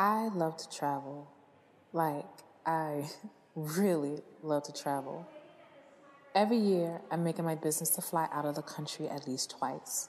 [0.00, 1.28] I love to travel.
[1.92, 2.24] Like,
[2.64, 3.04] I
[3.54, 5.28] really love to travel.
[6.34, 10.08] Every year, I'm making my business to fly out of the country at least twice.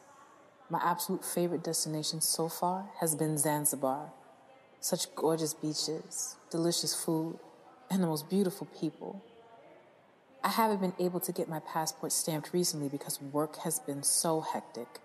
[0.70, 4.14] My absolute favorite destination so far has been Zanzibar.
[4.80, 7.38] Such gorgeous beaches, delicious food,
[7.90, 9.22] and the most beautiful people.
[10.42, 14.40] I haven't been able to get my passport stamped recently because work has been so
[14.40, 15.02] hectic.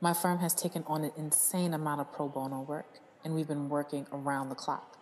[0.00, 3.68] My firm has taken on an insane amount of pro bono work, and we've been
[3.68, 4.96] working around the clock.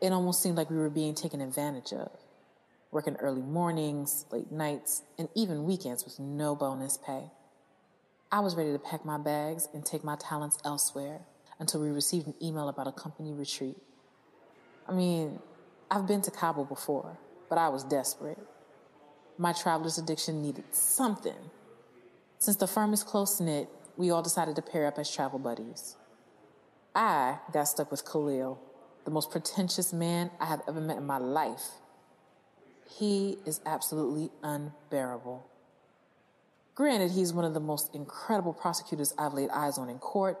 [0.00, 2.10] It almost seemed like we were being taken advantage of,
[2.90, 7.24] working early mornings, late nights, and even weekends with no bonus pay.
[8.32, 11.20] I was ready to pack my bags and take my talents elsewhere
[11.58, 13.76] until we received an email about a company retreat.
[14.88, 15.38] I mean,
[15.90, 17.18] I've been to Cabo before,
[17.50, 18.38] but I was desperate.
[19.36, 21.50] My traveler's addiction needed something.
[22.38, 25.96] Since the firm is close knit, we all decided to pair up as travel buddies.
[26.94, 28.60] I got stuck with Khalil,
[29.04, 31.70] the most pretentious man I have ever met in my life.
[32.98, 35.46] He is absolutely unbearable.
[36.74, 40.38] Granted, he's one of the most incredible prosecutors I've laid eyes on in court,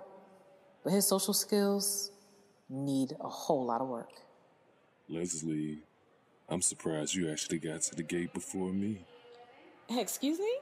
[0.84, 2.10] but his social skills
[2.68, 4.10] need a whole lot of work.
[5.08, 5.78] Leslie,
[6.48, 9.04] I'm surprised you actually got to the gate before me.
[9.88, 10.54] Excuse me?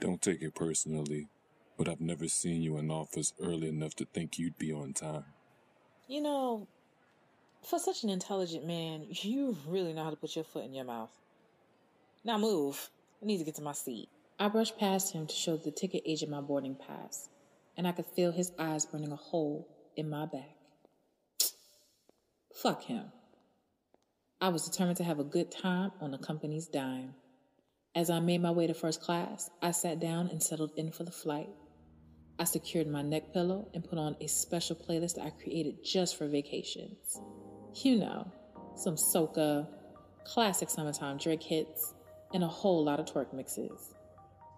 [0.00, 1.28] Don't take it personally,
[1.76, 5.24] but I've never seen you in office early enough to think you'd be on time.
[6.08, 6.68] You know,
[7.62, 10.84] for such an intelligent man, you really know how to put your foot in your
[10.84, 11.10] mouth.
[12.24, 12.90] Now move.
[13.22, 14.08] I need to get to my seat.
[14.38, 17.28] I brushed past him to show the ticket agent my boarding pass,
[17.76, 20.56] and I could feel his eyes burning a hole in my back.
[22.54, 23.12] Fuck him.
[24.40, 27.14] I was determined to have a good time on the company's dime.
[27.94, 31.04] As I made my way to first class, I sat down and settled in for
[31.04, 31.48] the flight.
[32.38, 36.28] I secured my neck pillow and put on a special playlist I created just for
[36.28, 37.20] vacations.
[37.82, 38.30] You know,
[38.74, 39.66] some soca,
[40.24, 41.94] classic summertime Drake hits,
[42.34, 43.94] and a whole lot of twerk mixes.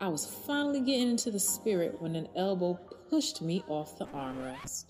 [0.00, 2.74] I was finally getting into the spirit when an elbow
[3.10, 4.86] pushed me off the armrest.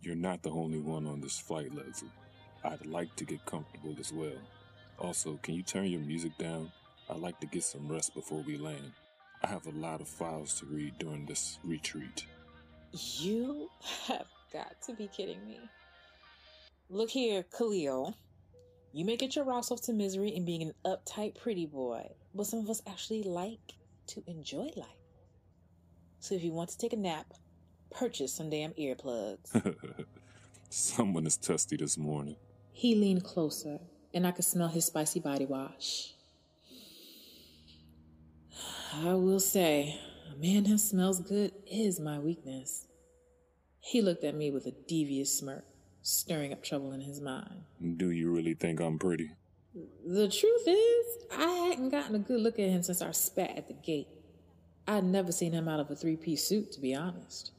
[0.00, 2.08] You're not the only one on this flight, Leslie.
[2.64, 4.38] I'd like to get comfortable as well.
[4.98, 6.70] Also, can you turn your music down?
[7.10, 8.92] I'd like to get some rest before we land.
[9.42, 12.26] I have a lot of files to read during this retreat.
[12.92, 13.68] You
[14.06, 15.60] have got to be kidding me.
[16.90, 18.14] Look here, Khalil.
[18.92, 22.46] You may get your rocks off to misery in being an uptight pretty boy, but
[22.46, 23.74] some of us actually like
[24.08, 24.86] to enjoy life.
[26.20, 27.26] So if you want to take a nap,
[27.90, 29.74] purchase some damn earplugs.
[30.70, 32.36] Someone is testy this morning.
[32.72, 33.78] He leaned closer,
[34.12, 36.14] and I could smell his spicy body wash.
[38.94, 40.00] I will say,
[40.32, 42.86] a man who smells good is my weakness.
[43.80, 45.64] He looked at me with a devious smirk,
[46.00, 47.64] stirring up trouble in his mind.
[47.96, 49.30] Do you really think I'm pretty?
[50.06, 51.06] The truth is,
[51.36, 54.08] I hadn't gotten a good look at him since our spat at the gate.
[54.86, 57.52] I'd never seen him out of a three piece suit, to be honest.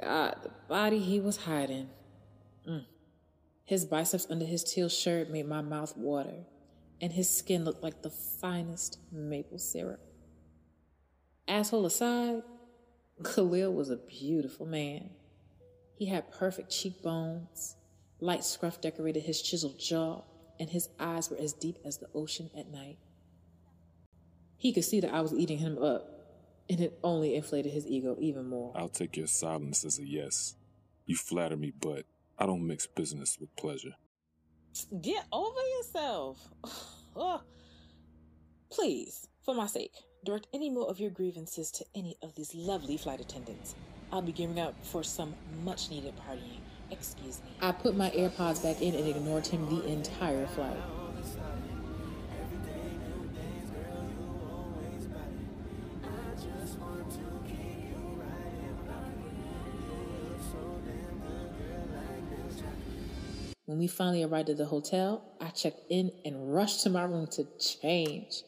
[0.00, 1.90] God, the body he was hiding.
[2.68, 2.84] Mm.
[3.64, 6.44] His biceps under his teal shirt made my mouth water,
[7.00, 10.00] and his skin looked like the finest maple syrup.
[11.48, 12.42] Asshole aside,
[13.24, 15.10] Khalil was a beautiful man.
[15.96, 17.76] He had perfect cheekbones,
[18.20, 20.22] light scruff decorated his chiseled jaw,
[20.60, 22.98] and his eyes were as deep as the ocean at night.
[24.56, 26.06] He could see that I was eating him up,
[26.68, 28.72] and it only inflated his ego even more.
[28.76, 30.54] I'll take your silence as a yes.
[31.06, 32.04] You flatter me, but
[32.38, 33.94] I don't mix business with pleasure.
[35.00, 36.52] Get over yourself.
[38.70, 39.94] Please, for my sake,
[40.24, 43.74] direct any more of your grievances to any of these lovely flight attendants.
[44.10, 45.34] I'll be gearing up for some
[45.64, 46.60] much needed partying.
[46.90, 47.50] Excuse me.
[47.60, 50.76] I put my AirPods back in and ignored him the entire flight.
[63.66, 67.26] When we finally arrived at the hotel, I checked in and rushed to my room
[67.32, 68.42] to change.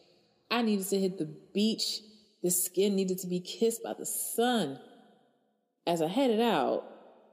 [0.50, 2.00] I needed to hit the beach.
[2.43, 4.79] The skin needed to be kissed by the sun.
[5.87, 6.85] As I headed out,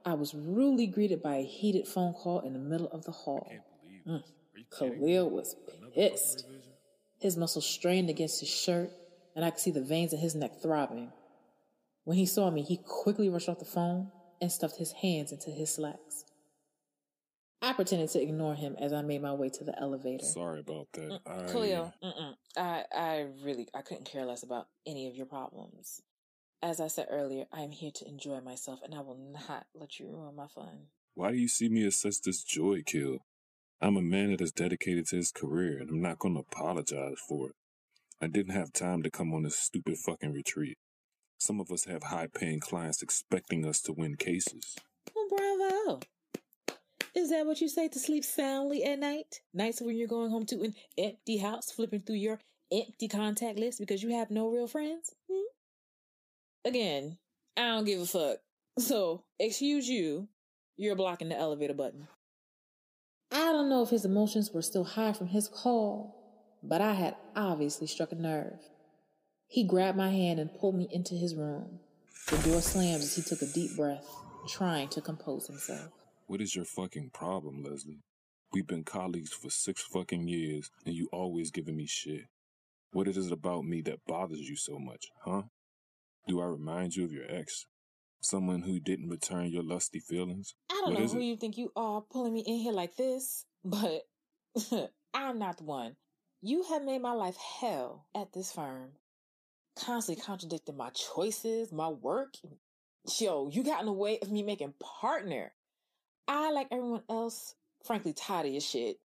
[0.04, 3.50] I was rudely greeted by a heated phone call in the middle of the hall.
[4.06, 4.22] Mm.
[4.76, 5.56] Khalil was
[5.94, 6.46] pissed.
[7.20, 8.90] His muscles strained against his shirt,
[9.34, 11.12] and I could see the veins in his neck throbbing.
[12.04, 14.10] When he saw me, he quickly rushed off the phone
[14.40, 16.24] and stuffed his hands into his slacks.
[17.60, 20.24] I pretended to ignore him as I made my way to the elevator.
[20.24, 21.10] Sorry about that.
[21.10, 21.52] Mm, I...
[21.52, 22.34] Khalil, mm-mm.
[22.56, 26.00] I, I really, I couldn't care less about any of your problems.
[26.62, 29.98] As I said earlier, I am here to enjoy myself, and I will not let
[29.98, 30.86] you ruin my fun.
[31.14, 33.18] Why do you see me as such this joy kill?
[33.80, 37.18] I'm a man that is dedicated to his career, and I'm not going to apologize
[37.28, 37.54] for it.
[38.20, 40.78] I didn't have time to come on this stupid fucking retreat.
[41.38, 44.76] Some of us have high paying clients expecting us to win cases.
[45.14, 46.00] Well, bravo.
[47.14, 49.40] Is that what you say to sleep soundly at night?
[49.54, 52.38] Nights when you're going home to an empty house, flipping through your
[52.70, 55.14] empty contact list because you have no real friends?
[55.30, 56.68] Hmm?
[56.68, 57.18] Again,
[57.56, 58.38] I don't give a fuck.
[58.78, 60.28] So, excuse you,
[60.76, 62.08] you're blocking the elevator button.
[63.32, 66.14] I don't know if his emotions were still high from his call,
[66.62, 68.60] but I had obviously struck a nerve.
[69.46, 71.80] He grabbed my hand and pulled me into his room.
[72.30, 74.06] The door slammed as he took a deep breath,
[74.46, 75.90] trying to compose himself.
[76.28, 78.02] What is your fucking problem, Leslie?
[78.52, 82.26] We've been colleagues for six fucking years, and you always giving me shit.
[82.92, 85.44] What is it about me that bothers you so much, huh?
[86.26, 87.64] Do I remind you of your ex?
[88.20, 90.54] Someone who didn't return your lusty feelings?
[90.70, 91.24] I don't What know who it?
[91.24, 94.02] you think you are pulling me in here like this, but
[95.14, 95.96] I'm not the one.
[96.42, 98.90] You have made my life hell at this firm.
[99.78, 102.34] Constantly contradicting my choices, my work.
[103.18, 105.52] Yo, you got in the way of me making partner.
[106.28, 108.98] I, like everyone else, frankly tired of your shit.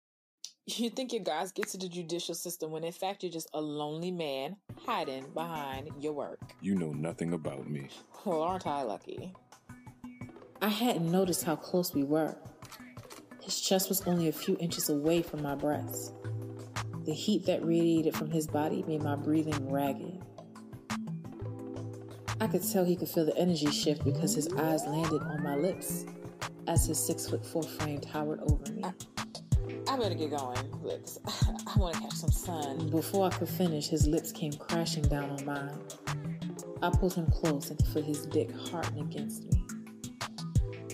[0.66, 3.60] You think your guys get to the judicial system when in fact you're just a
[3.60, 6.38] lonely man hiding behind your work.
[6.60, 7.88] You know nothing about me.
[8.24, 9.34] Well, aren't I lucky?
[10.60, 12.36] I hadn't noticed how close we were.
[13.42, 16.14] His chest was only a few inches away from my breast.
[17.04, 20.22] The heat that radiated from his body made my breathing ragged.
[22.40, 25.56] I could tell he could feel the energy shift because his eyes landed on my
[25.56, 26.04] lips
[26.68, 28.82] as his six foot four frame towered over me.
[29.88, 30.58] I better get going.
[30.82, 31.06] Look,
[31.66, 32.90] I want to catch some sun.
[32.90, 35.78] Before I could finish, his lips came crashing down on mine.
[36.82, 39.64] I pulled him close and could feel his dick harden against me.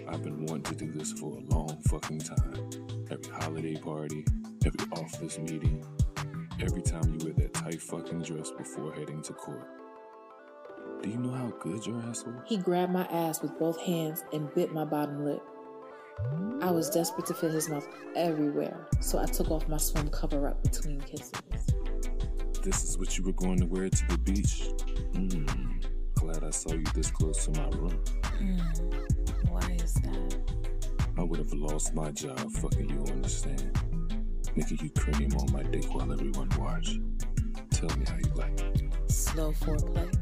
[0.08, 2.70] I've been wanting to do this for a long fucking time.
[3.10, 4.24] Every holiday party,
[4.64, 5.84] every office meeting,
[6.60, 9.66] every time you wear that tight fucking dress before heading to court.
[11.02, 12.34] Do you know how good your ass was?
[12.46, 15.42] He grabbed my ass with both hands and bit my bottom lip.
[16.60, 20.46] I was desperate to feel his mouth everywhere, so I took off my swim cover
[20.48, 21.32] up between kisses.
[22.62, 24.70] This is what you were going to wear to the beach?
[25.12, 25.84] Mmm.
[26.14, 28.02] Glad I saw you this close to my room.
[28.22, 29.52] Mm-hmm.
[29.52, 30.38] Why is that?
[31.16, 33.78] I would have lost my job fucking you understand.
[34.56, 36.98] Making you cream on my dick while everyone watch.
[37.70, 38.82] Tell me how you like it.
[39.10, 40.12] Slow foreplay,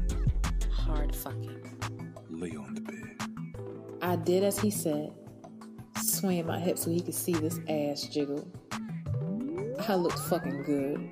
[0.71, 1.59] hard fucking.
[2.29, 3.17] Lay on the bed.
[4.01, 5.11] I did as he said,
[6.17, 8.47] swaying my hips so he could see this ass jiggle.
[9.87, 11.09] I looked fucking good.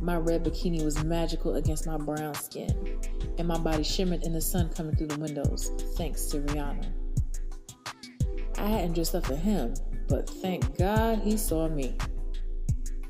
[0.00, 3.00] My red bikini was magical against my brown skin,
[3.38, 6.86] and my body shimmered in the sun coming through the windows, thanks to Rihanna.
[8.58, 9.74] I hadn't dressed up for him,
[10.08, 11.96] but thank God he saw me.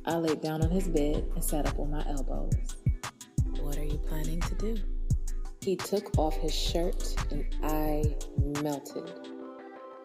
[0.06, 2.55] I laid down on his bed and sat up on my elbows.
[3.61, 4.76] What are you planning to do?
[5.61, 8.17] He took off his shirt and I
[8.62, 9.11] melted.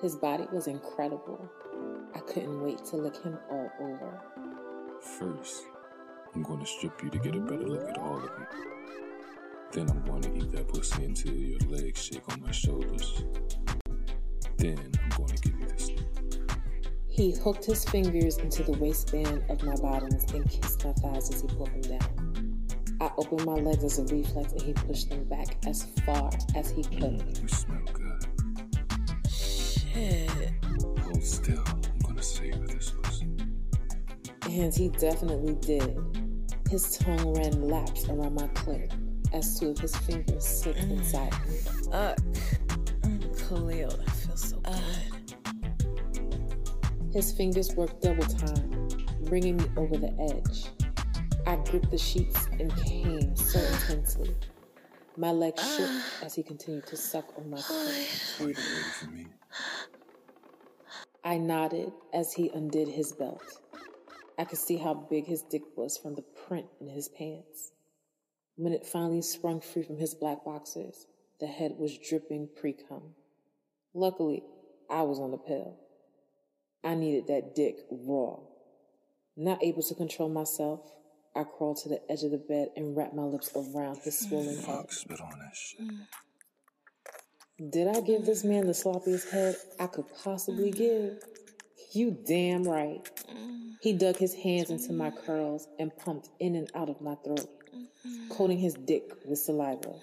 [0.03, 1.50] His body was incredible.
[2.13, 4.21] I couldn't wait to look him all over.
[5.17, 5.63] First,
[6.35, 8.45] I'm going to strip you to get a better look at all of you.
[9.71, 13.23] Then I'm going to eat that pussy until your legs shake on my shoulders.
[14.57, 15.89] Then I'm going to give you this.
[17.07, 21.44] He hooked his fingers into the waistband of my bottoms and kissed my thighs as
[21.44, 22.44] he pulled them down.
[22.99, 26.71] I opened my legs as a reflex and he pushed them back as far as
[26.71, 27.19] he could.
[27.19, 27.93] Mm,
[31.23, 31.63] still.
[31.68, 33.27] I'm going to savor this pussy.
[34.49, 35.97] And he definitely did.
[36.69, 38.92] His tongue ran laps around my clit
[39.33, 40.92] as two of his fingers slipped mm.
[40.92, 41.57] inside me.
[41.92, 42.18] Fuck.
[43.01, 45.33] Mm, Khalil, that feels so good.
[47.13, 48.87] His fingers worked double time,
[49.25, 50.65] bringing me over the edge.
[51.45, 54.35] I gripped the sheets and came so intensely.
[55.18, 55.92] My legs shook
[56.23, 58.39] as he continued to suck on my clit.
[58.39, 58.56] Are you ready
[58.99, 59.22] for me?
[61.23, 63.44] I nodded as he undid his belt.
[64.37, 67.71] I could see how big his dick was from the print in his pants.
[68.56, 71.07] When it finally sprung free from his black boxers,
[71.39, 73.15] the head was dripping pre cum.
[73.94, 74.44] Luckily,
[74.89, 75.77] I was on the pill.
[76.83, 78.39] I needed that dick raw.
[79.37, 80.81] Not able to control myself,
[81.35, 84.57] I crawled to the edge of the bed and wrapped my lips around his swollen
[84.57, 84.65] head.
[84.65, 85.80] Fuck, spit on that shit.
[87.69, 90.80] Did I give this man the sloppiest head I could possibly mm-hmm.
[90.80, 91.24] give?
[91.94, 93.04] You damn right.
[93.30, 93.74] Mm-hmm.
[93.81, 95.26] He dug his hands into my mm-hmm.
[95.26, 97.48] curls and pumped in and out of my throat,
[98.30, 99.94] coating his dick with saliva.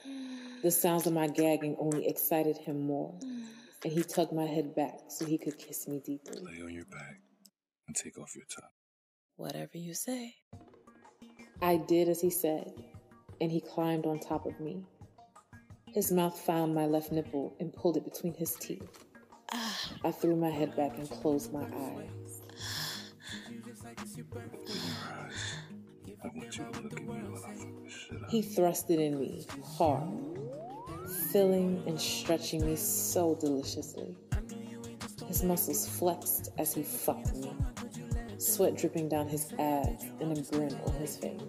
[0.63, 3.19] The sounds of my gagging only excited him more.
[3.83, 6.41] and he tugged my head back so he could kiss me deeply.
[6.43, 7.21] Lay on your back
[7.89, 8.71] and take off your top.
[9.37, 10.35] Whatever you say.
[11.63, 12.73] I did as he said,
[13.41, 14.85] and he climbed on top of me.
[15.93, 19.07] His mouth found my left nipple and pulled it between his teeth.
[20.05, 22.43] I threw my head back and closed my eyes.
[28.29, 30.39] He thrust it in me hard,
[31.33, 34.17] filling and stretching me so deliciously.
[35.27, 37.53] His muscles flexed as he fucked me,
[38.39, 41.41] sweat dripping down his abs and a grin on his face.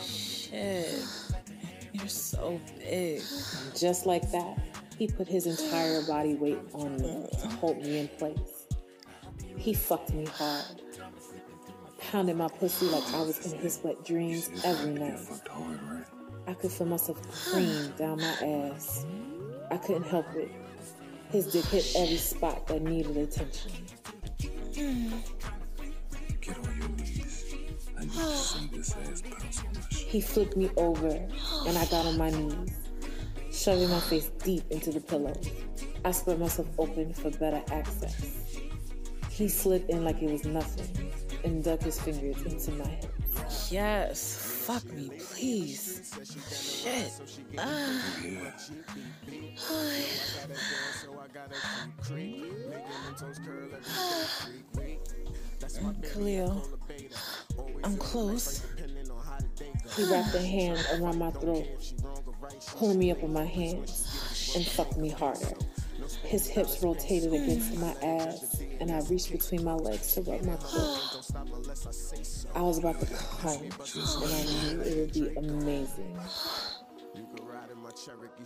[0.00, 1.03] Shit.
[2.34, 3.22] So big.
[3.76, 4.58] Just like that,
[4.98, 8.66] he put his entire body weight on me to hold me in place.
[9.56, 10.64] He fucked me hard,
[11.98, 15.20] pounded my pussy like I was in his wet dreams every night.
[16.46, 19.06] I could feel myself cream down my ass.
[19.70, 20.50] I couldn't help it.
[21.30, 23.70] His dick hit every spot that needed attention.
[29.90, 32.70] He flipped me over, and I got on my knees,
[33.50, 35.34] shoving my face deep into the pillow.
[36.04, 38.56] I spread myself open for better access.
[39.30, 41.10] He slid in like it was nothing
[41.42, 43.72] and dug his fingers into my hips.
[43.72, 44.62] Yes.
[44.66, 46.14] Fuck me, please.
[46.50, 47.12] Shit.
[47.58, 48.14] Ah.
[55.34, 55.43] Yeah.
[56.12, 56.62] Khalil.
[57.82, 58.64] I'm close.
[59.96, 61.66] He wrapped a hand around my throat,
[62.76, 65.54] pulled me up on my hands, and fucked me harder.
[66.22, 70.56] His hips rotated against my ass, and I reached between my legs to rub my
[70.56, 71.36] clit.
[72.54, 76.18] I was about to come, and I knew it would be amazing.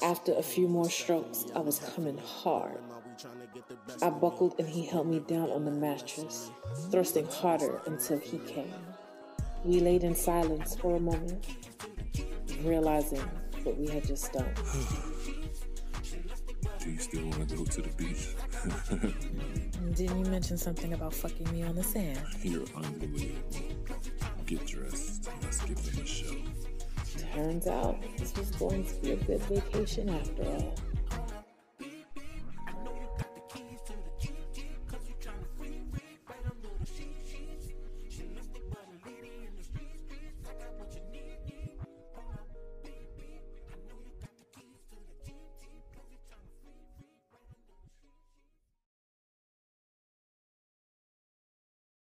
[0.02, 2.78] After a few more strokes, I was coming hard.
[4.02, 6.50] I buckled and he held me down on the mattress,
[6.90, 8.72] thrusting harder until he came.
[9.64, 11.44] We laid in silence for a moment,
[12.62, 13.22] realizing
[13.64, 14.54] what we had just done.
[16.78, 18.34] Do you still want to go to the beach?
[19.94, 22.20] Didn't you mention something about fucking me on the sand?
[22.42, 23.42] You're unbelievable.
[24.46, 25.28] Get dressed.
[25.42, 26.37] Let's give them a show.
[27.34, 30.75] Turns out this was going to be a good vacation after all.